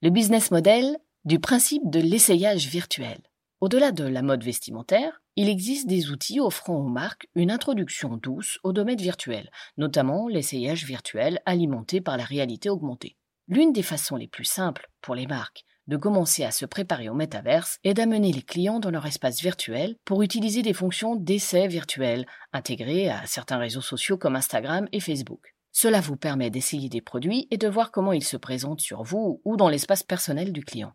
Le 0.00 0.10
business 0.10 0.50
model 0.50 0.96
du 1.24 1.40
principe 1.40 1.90
de 1.90 2.00
l'essayage 2.00 2.68
virtuel. 2.68 3.18
Au-delà 3.60 3.92
de 3.92 4.04
la 4.04 4.22
mode 4.22 4.44
vestimentaire, 4.44 5.22
il 5.36 5.48
existe 5.48 5.88
des 5.88 6.10
outils 6.10 6.40
offrant 6.40 6.76
aux 6.76 6.88
marques 6.88 7.28
une 7.34 7.50
introduction 7.50 8.16
douce 8.16 8.58
au 8.62 8.72
domaine 8.72 9.00
virtuel, 9.00 9.50
notamment 9.76 10.28
l'essayage 10.28 10.84
virtuel 10.84 11.40
alimenté 11.44 12.00
par 12.00 12.16
la 12.16 12.24
réalité 12.24 12.70
augmentée. 12.70 13.16
L'une 13.48 13.72
des 13.72 13.82
façons 13.82 14.16
les 14.16 14.28
plus 14.28 14.44
simples 14.44 14.88
pour 15.00 15.14
les 15.14 15.26
marques 15.26 15.64
de 15.86 15.96
commencer 15.96 16.44
à 16.44 16.50
se 16.50 16.64
préparer 16.64 17.08
au 17.08 17.14
métaverse 17.14 17.78
est 17.84 17.94
d'amener 17.94 18.32
les 18.32 18.42
clients 18.42 18.80
dans 18.80 18.90
leur 18.90 19.06
espace 19.06 19.42
virtuel 19.42 19.96
pour 20.04 20.22
utiliser 20.22 20.62
des 20.62 20.72
fonctions 20.72 21.14
d'essai 21.14 21.68
virtuel 21.68 22.26
intégrées 22.52 23.10
à 23.10 23.26
certains 23.26 23.58
réseaux 23.58 23.82
sociaux 23.82 24.16
comme 24.16 24.36
Instagram 24.36 24.88
et 24.92 25.00
Facebook. 25.00 25.54
Cela 25.72 26.00
vous 26.00 26.16
permet 26.16 26.50
d'essayer 26.50 26.88
des 26.88 27.00
produits 27.00 27.48
et 27.50 27.58
de 27.58 27.68
voir 27.68 27.90
comment 27.90 28.12
ils 28.12 28.24
se 28.24 28.36
présentent 28.36 28.80
sur 28.80 29.02
vous 29.02 29.42
ou 29.44 29.56
dans 29.56 29.68
l'espace 29.68 30.04
personnel 30.04 30.52
du 30.52 30.64
client. 30.64 30.92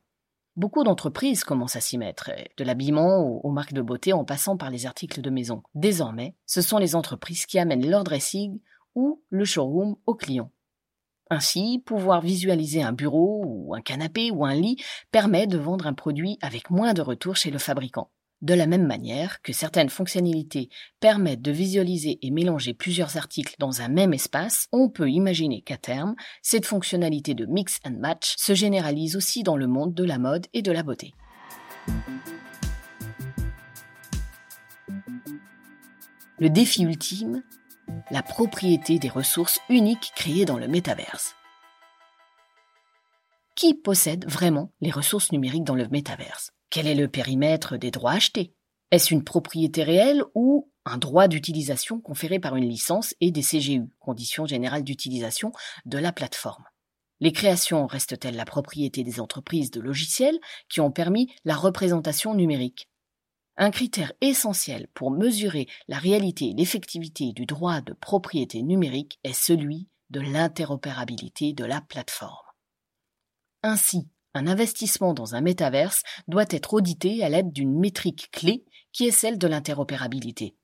Beaucoup 0.59 0.83
d'entreprises 0.83 1.45
commencent 1.45 1.77
à 1.77 1.79
s'y 1.79 1.97
mettre, 1.97 2.31
de 2.57 2.63
l'habillement 2.65 3.21
aux 3.21 3.49
marques 3.49 3.71
de 3.71 3.81
beauté 3.81 4.11
en 4.11 4.25
passant 4.25 4.57
par 4.57 4.69
les 4.69 4.85
articles 4.85 5.21
de 5.21 5.29
maison. 5.29 5.63
Désormais, 5.73 6.35
ce 6.45 6.61
sont 6.61 6.79
les 6.79 6.95
entreprises 6.95 7.45
qui 7.45 7.59
amènent 7.59 7.89
leur 7.89 8.03
dressing 8.03 8.59
ou 8.93 9.23
le 9.29 9.45
showroom 9.45 9.95
aux 10.05 10.15
clients. 10.15 10.51
Ainsi, 11.29 11.81
pouvoir 11.85 12.19
visualiser 12.19 12.83
un 12.83 12.91
bureau 12.91 13.41
ou 13.45 13.73
un 13.73 13.79
canapé 13.79 14.31
ou 14.31 14.43
un 14.43 14.53
lit 14.53 14.75
permet 15.11 15.47
de 15.47 15.57
vendre 15.57 15.87
un 15.87 15.93
produit 15.93 16.37
avec 16.41 16.69
moins 16.69 16.93
de 16.93 17.01
retours 17.01 17.37
chez 17.37 17.51
le 17.51 17.57
fabricant. 17.57 18.11
De 18.41 18.53
la 18.53 18.67
même 18.67 18.87
manière 18.87 19.41
que 19.41 19.51
certaines 19.51 19.89
fonctionnalités 19.89 20.69
permettent 21.01 21.41
de 21.41 21.51
visualiser 21.51 22.19
et 22.21 22.31
mélanger 22.31 22.73
plusieurs 22.73 23.17
articles 23.17 23.55
dans 23.59 23.81
un 23.81 23.89
même 23.89 24.13
espace, 24.13 24.67
on 24.71 24.89
peut 24.89 25.09
imaginer 25.09 25.61
qu'à 25.61 25.77
terme, 25.77 26.15
cette 26.41 26.65
fonctionnalité 26.65 27.33
de 27.33 27.45
mix 27.45 27.79
and 27.85 27.97
match 27.99 28.35
se 28.37 28.55
généralise 28.55 29.17
aussi 29.17 29.43
dans 29.43 29.57
le 29.57 29.67
monde 29.67 29.93
de 29.93 30.05
la 30.05 30.19
mode 30.19 30.47
et 30.53 30.61
de 30.61 30.71
la 30.71 30.83
beauté. 30.83 31.13
Le 36.39 36.49
défi 36.49 36.83
ultime, 36.83 37.43
la 38.09 38.23
propriété 38.23 38.99
des 38.99 39.09
ressources 39.09 39.59
uniques 39.67 40.13
créées 40.15 40.45
dans 40.45 40.57
le 40.57 40.69
métaverse. 40.69 41.35
Qui 43.55 43.73
possède 43.73 44.25
vraiment 44.29 44.71
les 44.79 44.91
ressources 44.91 45.33
numériques 45.33 45.65
dans 45.65 45.75
le 45.75 45.89
métaverse? 45.89 46.53
Quel 46.69 46.87
est 46.87 46.95
le 46.95 47.07
périmètre 47.07 47.77
des 47.77 47.91
droits 47.91 48.13
achetés? 48.13 48.53
Est-ce 48.91 49.13
une 49.13 49.23
propriété 49.23 49.83
réelle 49.83 50.23
ou 50.33 50.71
un 50.85 50.97
droit 50.97 51.27
d'utilisation 51.27 51.99
conféré 51.99 52.39
par 52.39 52.55
une 52.55 52.67
licence 52.67 53.13
et 53.21 53.31
des 53.31 53.43
CGU, 53.43 53.87
conditions 53.99 54.45
générales 54.45 54.83
d'utilisation 54.83 55.51
de 55.85 55.97
la 55.97 56.11
plateforme? 56.11 56.63
Les 57.19 57.33
créations 57.33 57.85
restent-elles 57.85 58.35
la 58.35 58.45
propriété 58.45 59.03
des 59.03 59.19
entreprises 59.19 59.71
de 59.71 59.81
logiciels 59.81 60.39
qui 60.69 60.79
ont 60.79 60.91
permis 60.91 61.31
la 61.43 61.55
représentation 61.55 62.33
numérique? 62.33 62.89
Un 63.57 63.71
critère 63.71 64.13
essentiel 64.21 64.87
pour 64.93 65.11
mesurer 65.11 65.67
la 65.89 65.97
réalité 65.97 66.51
et 66.51 66.53
l'effectivité 66.53 67.33
du 67.33 67.45
droit 67.45 67.81
de 67.81 67.93
propriété 67.93 68.63
numérique 68.63 69.19
est 69.25 69.33
celui 69.33 69.89
de 70.09 70.21
l'interopérabilité 70.21 71.53
de 71.53 71.65
la 71.65 71.81
plateforme. 71.81 72.47
Ainsi, 73.61 74.07
un 74.33 74.47
investissement 74.47 75.13
dans 75.13 75.35
un 75.35 75.41
métaverse 75.41 76.03
doit 76.27 76.45
être 76.49 76.73
audité 76.73 77.23
à 77.23 77.29
l'aide 77.29 77.51
d'une 77.51 77.79
métrique 77.79 78.29
clé 78.31 78.65
qui 78.91 79.07
est 79.07 79.11
celle 79.11 79.37
de 79.37 79.47
l'interopérabilité. 79.47 80.55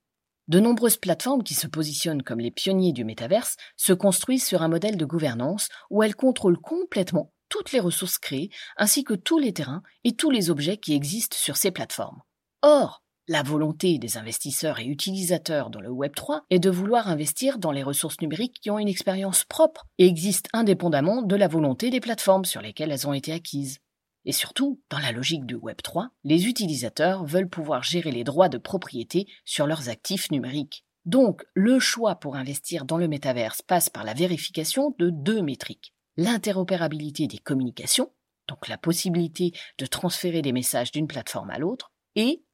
De 0.48 0.60
nombreuses 0.60 0.98
plateformes 0.98 1.44
qui 1.44 1.56
se 1.56 1.66
positionnent 1.66 2.22
comme 2.22 2.40
les 2.40 2.52
pionniers 2.52 2.94
du 2.94 3.04
métaverse 3.04 3.56
se 3.78 3.94
construisent 3.94 4.46
sur 4.46 4.62
un 4.62 4.68
modèle 4.68 4.98
de 4.98 5.06
gouvernance 5.06 5.70
où 5.90 6.04
elles 6.04 6.16
contrôlent 6.16 6.60
complètement 6.60 7.34
toutes 7.50 7.72
les 7.72 7.80
ressources 7.80 8.20
créées 8.20 8.52
ainsi 8.78 9.04
que 9.04 9.14
tous 9.14 9.40
les 9.40 9.54
terrains 9.54 9.82
et 10.04 10.16
tous 10.16 10.30
les 10.30 10.50
objets 10.50 10.78
qui 10.78 10.94
existent 10.94 11.38
sur 11.38 11.58
ces 11.58 11.72
plateformes. 11.72 12.22
Or, 12.62 13.05
la 13.28 13.42
volonté 13.42 13.98
des 13.98 14.18
investisseurs 14.18 14.80
et 14.80 14.86
utilisateurs 14.86 15.70
dans 15.72 15.82
le 15.82 15.90
Web3 15.90 16.42
est 16.52 16.60
de 16.60 16.70
vouloir 16.70 17.08
investir 17.08 17.58
dans 17.58 17.72
les 17.72 17.82
ressources 17.82 18.22
numériques 18.22 18.60
qui 18.62 18.70
ont 18.70 18.78
une 18.78 18.88
expérience 18.88 19.44
propre 19.46 19.86
et 19.98 20.06
existent 20.06 20.50
indépendamment 20.54 21.24
de 21.24 21.36
la 21.36 21.48
volonté 21.48 21.90
des 21.90 22.00
plateformes 22.00 22.46
sur 22.46 22.62
lesquelles 22.62 22.92
elles 22.92 23.08
ont 23.08 23.14
été 23.14 23.32
acquises. 23.32 23.80
Et 24.26 24.32
surtout, 24.32 24.80
dans 24.90 25.00
la 25.00 25.12
logique 25.12 25.46
du 25.46 25.56
Web3, 25.56 26.10
les 26.24 26.48
utilisateurs 26.48 27.26
veulent 27.26 27.50
pouvoir 27.50 27.84
gérer 27.84 28.12
les 28.12 28.24
droits 28.24 28.50
de 28.50 28.58
propriété 28.58 29.28
sur 29.44 29.68
leurs 29.68 29.90
actifs 29.90 30.32
numériques. 30.32 30.84
Donc, 31.06 31.46
le 31.54 31.80
choix 31.80 32.16
pour 32.16 32.36
investir 32.36 32.86
dans 32.86 32.98
le 32.98 33.08
métaverse 33.08 33.62
passe 33.62 33.90
par 33.90 34.04
la 34.04 34.14
vérification 34.14 34.96
de 34.98 35.12
deux 35.12 35.42
métriques. 35.42 35.94
L'interopérabilité 36.18 37.28
des 37.28 37.38
communications, 37.38 38.12
donc 38.48 38.68
la 38.68 38.78
possibilité 38.78 39.52
de 39.78 39.86
transférer 39.86 40.42
des 40.42 40.54
messages 40.54 40.92
d'une 40.92 41.08
plateforme 41.08 41.52
à 41.52 41.60
l'autre, 41.60 41.92
et 42.16 42.45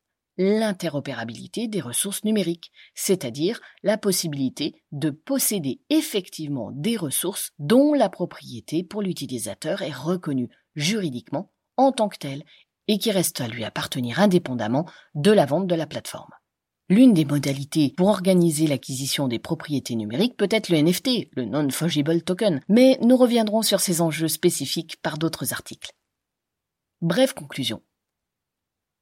l'interopérabilité 0.41 1.67
des 1.67 1.81
ressources 1.81 2.23
numériques, 2.23 2.71
c'est-à-dire 2.95 3.61
la 3.83 3.97
possibilité 3.97 4.81
de 4.91 5.11
posséder 5.11 5.81
effectivement 5.91 6.71
des 6.71 6.97
ressources 6.97 7.51
dont 7.59 7.93
la 7.93 8.09
propriété 8.09 8.83
pour 8.83 9.03
l'utilisateur 9.03 9.83
est 9.83 9.93
reconnue 9.93 10.49
juridiquement 10.75 11.51
en 11.77 11.91
tant 11.91 12.09
que 12.09 12.17
telle 12.17 12.43
et 12.87 12.97
qui 12.97 13.11
reste 13.11 13.39
à 13.39 13.47
lui 13.47 13.63
appartenir 13.63 14.19
indépendamment 14.19 14.89
de 15.13 15.31
la 15.31 15.45
vente 15.45 15.67
de 15.67 15.75
la 15.75 15.85
plateforme. 15.85 16.31
L'une 16.89 17.13
des 17.13 17.23
modalités 17.23 17.93
pour 17.95 18.07
organiser 18.07 18.65
l'acquisition 18.65 19.27
des 19.27 19.39
propriétés 19.39 19.95
numériques 19.95 20.35
peut 20.35 20.49
être 20.49 20.69
le 20.69 20.81
NFT, 20.81 21.29
le 21.35 21.45
Non-Fungible 21.45 22.23
Token, 22.23 22.61
mais 22.67 22.97
nous 23.01 23.15
reviendrons 23.15 23.61
sur 23.61 23.79
ces 23.79 24.01
enjeux 24.01 24.27
spécifiques 24.27 24.97
par 25.03 25.19
d'autres 25.19 25.53
articles. 25.53 25.91
Bref 27.01 27.33
conclusion. 27.33 27.81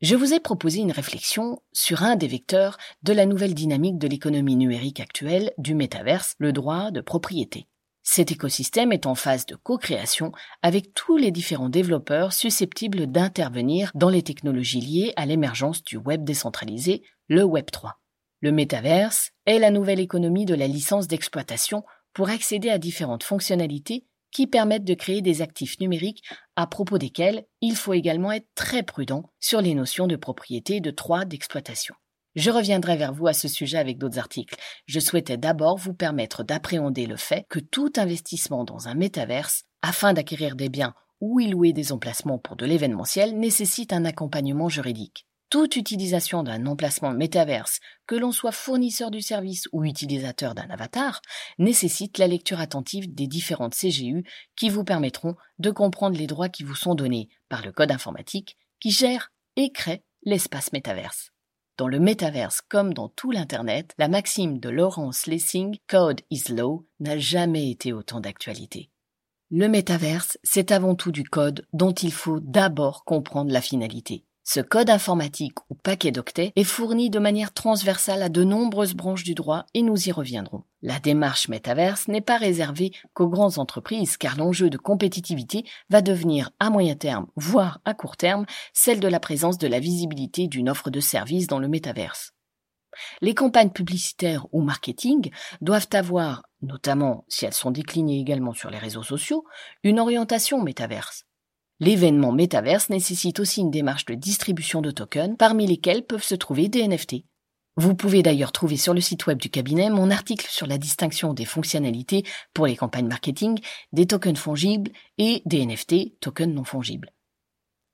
Je 0.01 0.15
vous 0.15 0.33
ai 0.33 0.39
proposé 0.39 0.79
une 0.79 0.93
réflexion 0.93 1.61
sur 1.73 2.03
un 2.03 2.15
des 2.15 2.27
vecteurs 2.27 2.77
de 3.03 3.11
la 3.11 3.25
nouvelle 3.25 3.53
dynamique 3.53 3.97
de 3.97 4.07
l'économie 4.07 4.55
numérique 4.55 5.01
actuelle 5.01 5.51
du 5.57 5.75
métaverse, 5.75 6.35
le 6.37 6.53
droit 6.53 6.89
de 6.89 7.01
propriété. 7.01 7.67
Cet 8.01 8.31
écosystème 8.31 8.93
est 8.93 9.05
en 9.05 9.13
phase 9.13 9.45
de 9.45 9.55
co-création 9.55 10.31
avec 10.61 10.93
tous 10.93 11.17
les 11.17 11.31
différents 11.31 11.67
développeurs 11.67 12.31
susceptibles 12.31 13.07
d'intervenir 13.07 13.91
dans 13.93 14.09
les 14.09 14.23
technologies 14.23 14.79
liées 14.79 15.13
à 15.17 15.25
l'émergence 15.25 15.83
du 15.83 15.97
web 15.97 16.23
décentralisé, 16.23 17.03
le 17.27 17.43
Web 17.43 17.69
3. 17.69 17.99
Le 18.39 18.53
métaverse 18.53 19.31
est 19.45 19.59
la 19.59 19.69
nouvelle 19.69 19.99
économie 19.99 20.45
de 20.45 20.55
la 20.55 20.67
licence 20.67 21.09
d'exploitation 21.09 21.83
pour 22.13 22.29
accéder 22.29 22.69
à 22.69 22.77
différentes 22.77 23.23
fonctionnalités 23.23 24.05
qui 24.31 24.47
permettent 24.47 24.83
de 24.83 24.93
créer 24.93 25.21
des 25.21 25.41
actifs 25.41 25.79
numériques 25.79 26.23
à 26.55 26.67
propos 26.67 26.97
desquels 26.97 27.45
il 27.61 27.75
faut 27.75 27.93
également 27.93 28.31
être 28.31 28.47
très 28.55 28.83
prudent 28.83 29.31
sur 29.39 29.61
les 29.61 29.73
notions 29.73 30.07
de 30.07 30.15
propriété 30.15 30.77
et 30.77 30.81
de 30.81 30.91
droit 30.91 31.25
d'exploitation. 31.25 31.95
Je 32.35 32.51
reviendrai 32.51 32.95
vers 32.95 33.13
vous 33.13 33.27
à 33.27 33.33
ce 33.33 33.47
sujet 33.47 33.77
avec 33.77 33.97
d'autres 33.97 34.19
articles. 34.19 34.55
Je 34.85 34.99
souhaitais 34.99 35.37
d'abord 35.37 35.77
vous 35.77 35.93
permettre 35.93 36.43
d'appréhender 36.43 37.05
le 37.05 37.17
fait 37.17 37.45
que 37.49 37.59
tout 37.59 37.91
investissement 37.97 38.63
dans 38.63 38.87
un 38.87 38.93
métaverse, 38.93 39.63
afin 39.81 40.13
d'acquérir 40.13 40.55
des 40.55 40.69
biens 40.69 40.93
ou 41.21 41.39
y 41.39 41.47
louer 41.47 41.73
des 41.73 41.91
emplacements 41.91 42.37
pour 42.37 42.55
de 42.55 42.65
l'événementiel, 42.65 43.37
nécessite 43.37 43.93
un 43.93 44.05
accompagnement 44.05 44.69
juridique. 44.69 45.25
Toute 45.49 45.77
utilisation 45.77 46.43
d'un 46.43 46.67
emplacement 46.67 47.11
métaverse, 47.11 47.79
que 48.05 48.13
l'on 48.13 48.31
soit 48.31 48.51
fournisseur 48.51 49.09
du 49.09 49.21
service 49.21 49.67
ou 49.71 49.83
utilisateur 49.83 50.53
d'un 50.53 50.69
avatar, 50.69 51.23
nécessite 51.57 52.19
la 52.19 52.27
lecture 52.27 52.59
attentive 52.59 53.11
des 53.11 53.25
différentes 53.25 53.73
CGU 53.73 54.23
qui 54.55 54.69
vous 54.69 54.83
permettront 54.83 55.35
de 55.57 55.71
comprendre 55.71 56.15
les 56.15 56.27
droits 56.27 56.49
qui 56.49 56.63
vous 56.63 56.75
sont 56.75 56.93
donnés 56.93 57.29
par 57.49 57.65
le 57.65 57.71
code 57.71 57.91
informatique 57.91 58.57
qui 58.79 58.91
gère 58.91 59.31
et 59.55 59.71
crée 59.71 60.03
l'espace 60.21 60.71
métaverse. 60.71 61.31
Dans 61.77 61.87
le 61.87 61.99
métaverse 61.99 62.61
comme 62.61 62.93
dans 62.93 63.09
tout 63.09 63.31
l'Internet, 63.31 63.95
la 63.97 64.07
maxime 64.07 64.59
de 64.59 64.69
Lawrence 64.69 65.25
Lessing, 65.25 65.79
Code 65.87 66.21
is 66.29 66.51
Law, 66.51 66.85
n'a 66.99 67.17
jamais 67.17 67.71
été 67.71 67.91
autant 67.91 68.19
d'actualité. 68.19 68.91
Le 69.49 69.67
métaverse, 69.67 70.37
c'est 70.43 70.71
avant 70.71 70.93
tout 70.93 71.11
du 71.11 71.23
code 71.23 71.65
dont 71.73 71.93
il 71.93 72.13
faut 72.13 72.39
d'abord 72.39 73.03
comprendre 73.03 73.51
la 73.51 73.61
finalité. 73.61 74.25
Ce 74.51 74.61
code 74.61 74.89
informatique 74.89 75.59
ou 75.69 75.75
paquet 75.75 76.09
d'octets 76.09 76.53
est 76.55 76.63
fourni 76.63 77.11
de 77.11 77.19
manière 77.19 77.53
transversale 77.53 78.23
à 78.23 78.29
de 78.29 78.43
nombreuses 78.43 78.95
branches 78.95 79.23
du 79.23 79.35
droit 79.35 79.67
et 79.75 79.83
nous 79.83 80.07
y 80.07 80.11
reviendrons. 80.11 80.63
La 80.81 80.99
démarche 80.99 81.49
métaverse 81.49 82.07
n'est 82.07 82.19
pas 82.19 82.39
réservée 82.39 82.91
qu'aux 83.13 83.27
grandes 83.27 83.59
entreprises 83.59 84.17
car 84.17 84.37
l'enjeu 84.37 84.71
de 84.71 84.77
compétitivité 84.79 85.65
va 85.91 86.01
devenir 86.01 86.49
à 86.59 86.71
moyen 86.71 86.95
terme, 86.95 87.27
voire 87.35 87.79
à 87.85 87.93
court 87.93 88.17
terme, 88.17 88.47
celle 88.73 88.99
de 88.99 89.07
la 89.07 89.19
présence 89.19 89.59
de 89.59 89.67
la 89.67 89.79
visibilité 89.79 90.47
d'une 90.47 90.69
offre 90.71 90.89
de 90.89 90.99
service 90.99 91.45
dans 91.45 91.59
le 91.59 91.67
métaverse. 91.67 92.31
Les 93.21 93.35
campagnes 93.35 93.69
publicitaires 93.69 94.47
ou 94.51 94.63
marketing 94.63 95.29
doivent 95.61 95.89
avoir, 95.91 96.41
notamment 96.63 97.23
si 97.27 97.45
elles 97.45 97.53
sont 97.53 97.69
déclinées 97.69 98.19
également 98.19 98.55
sur 98.55 98.71
les 98.71 98.79
réseaux 98.79 99.03
sociaux, 99.03 99.45
une 99.83 99.99
orientation 99.99 100.63
métaverse. 100.63 101.28
L'événement 101.81 102.33
Metaverse 102.33 102.89
nécessite 102.89 103.39
aussi 103.39 103.61
une 103.61 103.71
démarche 103.71 104.05
de 104.05 104.13
distribution 104.13 104.81
de 104.81 104.91
tokens, 104.91 105.37
parmi 105.37 105.65
lesquels 105.65 106.05
peuvent 106.05 106.23
se 106.23 106.35
trouver 106.35 106.67
des 106.67 106.85
NFT. 106.85 107.23
Vous 107.77 107.95
pouvez 107.95 108.21
d'ailleurs 108.21 108.51
trouver 108.51 108.75
sur 108.75 108.93
le 108.93 108.99
site 108.99 109.25
web 109.27 109.37
du 109.37 109.49
cabinet 109.49 109.89
mon 109.89 110.11
article 110.11 110.45
sur 110.49 110.67
la 110.67 110.77
distinction 110.77 111.33
des 111.33 111.45
fonctionnalités 111.45 112.23
pour 112.53 112.67
les 112.67 112.75
campagnes 112.75 113.07
marketing, 113.07 113.57
des 113.93 114.05
tokens 114.05 114.37
fongibles 114.37 114.91
et 115.17 115.41
des 115.45 115.65
NFT, 115.65 116.19
tokens 116.19 116.53
non 116.53 116.65
fongibles. 116.65 117.13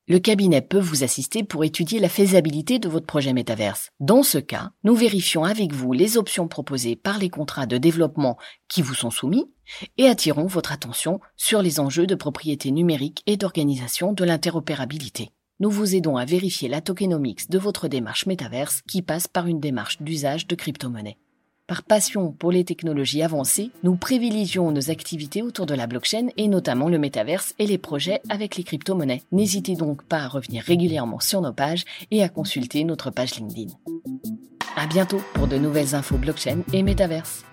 Le 0.08 0.18
cabinet 0.18 0.62
peut 0.62 0.80
vous 0.80 1.04
assister 1.04 1.44
pour 1.44 1.64
étudier 1.64 2.00
la 2.00 2.10
faisabilité 2.10 2.80
de 2.80 2.90
votre 2.90 3.06
projet 3.06 3.34
métaverse. 3.34 3.92
Dans 4.00 4.24
ce 4.24 4.40
cas, 4.40 4.72
nous 4.84 4.96
vérifions 4.96 5.44
avec 5.44 5.74
vous 5.74 5.94
les 5.94 6.18
options 6.18 6.48
proposées 6.48 6.96
par 6.96 7.20
les 7.20 7.30
contrats 7.30 7.68
de 7.68 7.78
développement 7.78 8.38
qui 8.68 8.82
vous 8.82 8.96
sont 8.96 9.12
soumis 9.12 9.46
et 9.98 10.08
attirons 10.08 10.46
votre 10.46 10.72
attention 10.72 11.20
sur 11.36 11.62
les 11.62 11.80
enjeux 11.80 12.08
de 12.08 12.16
propriété 12.16 12.72
numérique 12.72 13.24
et 13.26 13.38
d'organisation 13.38 14.14
de 14.14 14.24
l'interopérabilité. 14.24 15.32
Nous 15.60 15.70
vous 15.70 15.96
aidons 15.96 16.18
à 16.18 16.26
vérifier 16.26 16.68
la 16.68 16.82
tokenomics 16.82 17.50
de 17.50 17.58
votre 17.58 17.88
démarche 17.88 18.26
métaverse 18.26 18.82
qui 18.82 19.02
passe 19.02 19.28
par 19.28 19.48
une 19.48 19.62
démarche 19.62 20.02
d'usage 20.02 20.48
de 20.48 20.56
crypto-monnaie. 20.56 21.18
Par 21.68 21.82
passion 21.82 22.32
pour 22.32 22.52
les 22.52 22.64
technologies 22.64 23.24
avancées, 23.24 23.72
nous 23.82 23.96
privilégions 23.96 24.70
nos 24.72 24.92
activités 24.92 25.42
autour 25.42 25.66
de 25.66 25.74
la 25.74 25.88
blockchain 25.88 26.28
et 26.38 26.48
notamment 26.48 26.90
le 26.90 27.00
métaverse 27.00 27.56
et 27.58 27.66
les 27.66 27.80
projets 27.80 28.22
avec 28.30 28.56
les 28.56 28.64
crypto-monnaies. 28.64 29.24
N'hésitez 29.32 29.76
donc 29.76 30.04
pas 30.04 30.20
à 30.20 30.28
revenir 30.28 30.64
régulièrement 30.64 31.20
sur 31.20 31.42
nos 31.42 31.54
pages 31.54 31.86
et 32.12 32.22
à 32.22 32.30
consulter 32.30 32.84
notre 32.84 33.10
page 33.10 33.34
LinkedIn. 33.36 33.74
À 34.76 34.86
bientôt 34.86 35.22
pour 35.34 35.48
de 35.48 35.58
nouvelles 35.58 35.96
infos 35.96 36.18
blockchain 36.18 36.60
et 36.72 36.84
métaverse. 36.84 37.46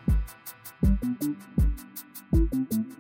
Thank 2.33 2.73
you. 2.73 2.92